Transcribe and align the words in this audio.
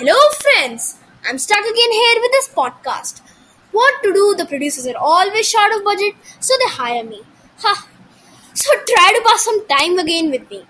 Hello, 0.00 0.18
friends! 0.40 0.96
I'm 1.28 1.36
stuck 1.36 1.60
again 1.60 1.92
here 1.92 2.20
with 2.22 2.32
this 2.32 2.48
podcast. 2.48 3.20
What 3.70 4.02
to 4.02 4.14
do? 4.14 4.34
The 4.34 4.46
producers 4.46 4.86
are 4.86 4.96
always 4.96 5.46
short 5.46 5.74
of 5.74 5.84
budget, 5.84 6.14
so 6.40 6.54
they 6.56 6.70
hire 6.70 7.04
me. 7.04 7.20
Ha! 7.58 7.86
So 8.54 8.70
try 8.88 9.12
to 9.14 9.22
pass 9.26 9.44
some 9.44 9.66
time 9.66 9.98
again 9.98 10.30
with 10.30 10.48
me. 10.50 10.64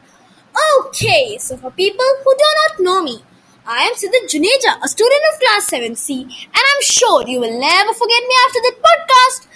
Okay, 0.79 1.39
so 1.39 1.57
for 1.59 1.71
people 1.71 2.11
who 2.25 2.35
do 2.41 2.49
not 2.59 2.81
know 2.81 3.05
me, 3.05 3.23
I 3.65 3.85
am 3.85 3.95
Siddharth 3.95 4.27
Juneja, 4.35 4.83
a 4.83 4.89
student 4.89 5.23
of 5.33 5.39
class 5.39 5.71
7C, 5.71 6.23
and 6.25 6.65
I'm 6.73 6.83
sure 6.83 7.25
you 7.29 7.39
will 7.39 7.57
never 7.61 7.95
forget 7.95 8.29
me 8.33 8.35
after 8.49 8.61
that 8.67 8.83
podcast. 8.89 9.47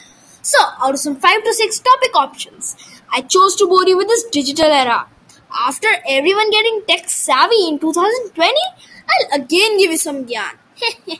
So, 0.43 0.59
out 0.85 0.95
of 0.95 1.01
some 1.01 1.17
5 1.17 1.43
to 1.43 1.53
6 1.53 1.79
topic 1.81 2.15
options, 2.15 2.77
I 3.13 3.23
chose 3.23 3.57
to 3.57 3.67
bore 3.67 3.89
you 3.89 3.97
with 3.97 4.07
this 4.07 4.23
digital 4.31 4.71
era. 4.71 5.09
After 5.67 5.89
everyone 6.09 6.53
getting 6.53 6.83
tech 6.87 7.09
savvy 7.09 7.67
in 7.67 7.81
2020, 7.81 8.55
I'll 9.09 9.41
again 9.41 9.79
give 9.79 9.91
you 9.91 9.99
some 9.99 10.25
gyan. 10.27 10.55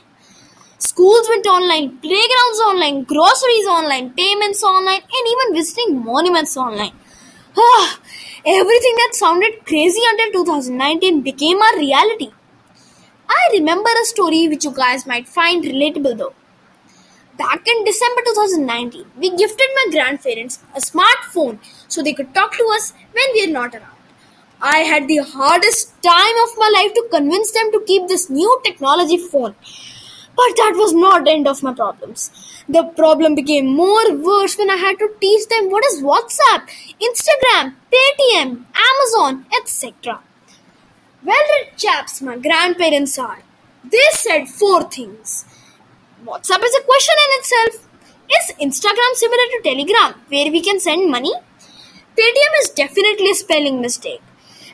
Schools 0.79 1.27
went 1.29 1.47
online, 1.47 1.97
playgrounds 1.99 2.59
online, 2.69 3.03
groceries 3.03 3.67
online, 3.67 4.11
payments 4.13 4.63
online, 4.63 5.01
and 5.17 5.25
even 5.33 5.55
visiting 5.55 6.03
monuments 6.05 6.55
online. 6.57 6.93
Ah, 7.57 7.99
everything 8.45 8.95
that 9.01 9.11
sounded 9.15 9.65
crazy 9.65 10.01
until 10.11 10.31
2019 10.43 11.21
became 11.21 11.61
a 11.61 11.77
reality. 11.77 12.31
I 13.29 13.41
remember 13.53 13.89
a 14.01 14.05
story 14.05 14.47
which 14.47 14.65
you 14.65 14.71
guys 14.71 15.05
might 15.05 15.27
find 15.27 15.63
relatable 15.63 16.17
though. 16.17 16.33
Back 17.37 17.67
in 17.67 17.83
December 17.85 18.21
2019, 18.25 19.11
we 19.17 19.29
gifted 19.35 19.69
my 19.75 19.85
grandparents 19.91 20.57
a 20.73 20.79
smartphone 20.79 21.59
so 21.87 22.01
they 22.01 22.13
could 22.13 22.33
talk 22.33 22.53
to 22.57 22.67
us 22.75 22.93
when 23.13 23.31
we 23.33 23.43
are 23.45 23.51
not 23.51 23.75
around. 23.75 23.91
I 24.61 24.79
had 24.79 25.07
the 25.07 25.17
hardest 25.17 26.01
time 26.01 26.37
of 26.43 26.57
my 26.57 26.71
life 26.73 26.93
to 26.93 27.07
convince 27.11 27.51
them 27.51 27.71
to 27.71 27.83
keep 27.85 28.07
this 28.07 28.29
new 28.29 28.61
technology 28.63 29.17
phone. 29.17 29.55
But 30.35 30.55
that 30.57 30.73
was 30.75 30.93
not 30.93 31.25
the 31.25 31.31
end 31.31 31.47
of 31.47 31.63
my 31.63 31.73
problems. 31.73 32.31
The 32.67 32.83
problem 32.83 33.35
became 33.35 33.67
more 33.67 34.13
worse 34.15 34.57
when 34.57 34.69
I 34.69 34.75
had 34.75 34.97
to 34.99 35.09
teach 35.21 35.47
them 35.47 35.69
what 35.69 35.85
is 35.85 36.01
WhatsApp, 36.01 36.67
Instagram, 36.99 37.75
Paytm, 37.93 38.65
Amazon, 38.89 39.45
etc. 39.57 40.19
Well 41.23 41.45
read 41.53 41.77
chaps, 41.77 42.21
my 42.21 42.37
grandparents 42.37 43.17
are. 43.19 43.39
They 43.83 44.07
said 44.11 44.47
four 44.47 44.83
things. 44.89 45.45
WhatsApp 46.25 46.63
is 46.63 46.75
a 46.75 46.83
question 46.83 47.15
in 47.25 47.39
itself. 47.39 47.87
Is 48.37 48.55
Instagram 48.59 49.13
similar 49.13 49.47
to 49.53 49.61
Telegram, 49.63 50.13
where 50.29 50.51
we 50.51 50.61
can 50.61 50.79
send 50.79 51.11
money? 51.11 51.33
Paytm 52.17 52.53
is 52.61 52.69
definitely 52.69 53.31
a 53.31 53.35
spelling 53.35 53.79
mistake. 53.81 54.21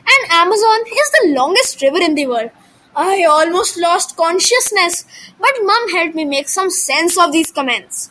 And 0.06 0.30
Amazon 0.32 0.80
is 0.86 1.10
the 1.10 1.34
longest 1.34 1.80
river 1.82 1.98
in 1.98 2.14
the 2.14 2.26
world. 2.26 2.50
I 2.94 3.24
almost 3.24 3.78
lost 3.78 4.16
consciousness, 4.16 5.04
but 5.40 5.62
mum 5.62 5.92
helped 5.92 6.14
me 6.14 6.24
make 6.24 6.48
some 6.48 6.70
sense 6.70 7.16
of 7.18 7.32
these 7.32 7.50
comments. 7.50 8.10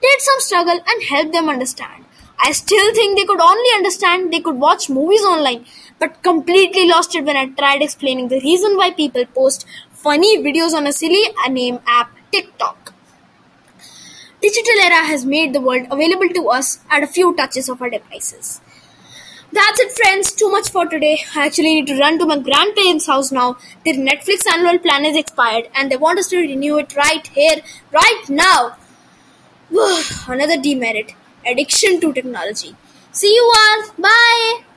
Did 0.00 0.20
some 0.20 0.40
struggle 0.40 0.80
and 0.86 1.02
helped 1.04 1.32
them 1.32 1.48
understand. 1.48 2.04
I 2.38 2.52
still 2.52 2.94
think 2.94 3.18
they 3.18 3.24
could 3.24 3.40
only 3.40 3.70
understand 3.74 4.32
they 4.32 4.40
could 4.40 4.56
watch 4.56 4.90
movies 4.90 5.22
online, 5.22 5.64
but 5.98 6.22
completely 6.22 6.86
lost 6.86 7.14
it 7.14 7.24
when 7.24 7.36
I 7.36 7.46
tried 7.46 7.82
explaining 7.82 8.28
the 8.28 8.40
reason 8.40 8.76
why 8.76 8.90
people 8.90 9.24
post 9.26 9.66
funny 9.90 10.38
videos 10.38 10.74
on 10.74 10.86
a 10.86 10.92
silly 10.92 11.24
name 11.48 11.80
app 11.86 12.10
TikTok. 12.30 12.92
Digital 14.40 14.80
era 14.82 15.04
has 15.06 15.24
made 15.24 15.52
the 15.52 15.60
world 15.60 15.86
available 15.90 16.28
to 16.28 16.48
us 16.50 16.78
at 16.90 17.02
a 17.02 17.06
few 17.06 17.34
touches 17.34 17.68
of 17.68 17.80
our 17.82 17.90
devices. 17.90 18.60
That's 19.56 19.80
it, 19.80 19.92
friends. 19.92 20.32
Too 20.32 20.50
much 20.50 20.68
for 20.70 20.84
today. 20.86 21.18
I 21.34 21.46
actually 21.46 21.74
need 21.76 21.86
to 21.86 21.98
run 21.98 22.18
to 22.18 22.26
my 22.26 22.38
grandparents' 22.38 23.06
house 23.06 23.32
now. 23.32 23.56
Their 23.84 23.94
Netflix 23.94 24.46
annual 24.52 24.78
plan 24.78 25.06
is 25.06 25.16
expired 25.16 25.70
and 25.74 25.90
they 25.90 25.96
want 25.96 26.18
us 26.18 26.28
to 26.28 26.36
renew 26.36 26.76
it 26.78 26.94
right 26.94 27.26
here, 27.28 27.62
right 27.90 28.24
now. 28.28 28.76
Another 30.28 30.60
demerit 30.60 31.14
addiction 31.46 32.00
to 32.02 32.12
technology. 32.12 32.76
See 33.12 33.34
you 33.34 33.52
all. 33.56 33.84
Bye. 33.98 34.75